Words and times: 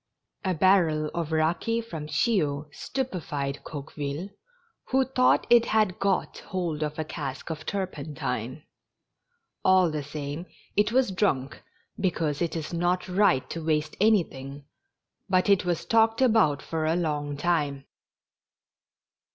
A 0.43 0.55
barrel 0.55 1.11
of 1.13 1.31
raki 1.31 1.79
from 1.79 2.07
Chio 2.07 2.65
stupefied 2.71 3.63
Coqueville, 3.63 4.31
who 4.85 5.05
thought 5.05 5.45
it 5.51 5.65
had 5.65 5.99
got 5.99 6.33
228 6.33 6.51
MORE 6.53 6.55
JOLLIFICATION. 6.55 6.55
liold 6.55 6.91
of 6.91 6.97
a 6.99 7.05
cask 7.07 7.49
of 7.51 7.65
turpentine. 7.67 8.63
All 9.63 9.91
the 9.91 10.01
same 10.01 10.47
it 10.75 10.91
was 10.91 11.11
drunk, 11.11 11.61
because 11.99 12.41
it 12.41 12.55
is 12.55 12.73
not 12.73 13.07
right 13.07 13.47
to 13.51 13.63
waste 13.63 13.95
anything, 14.01 14.65
but 15.29 15.47
it 15.51 15.65
was 15.65 15.85
talked 15.85 16.23
about 16.23 16.63
for 16.63 16.87
a 16.87 16.95
long 16.95 17.37
time. 17.37 17.85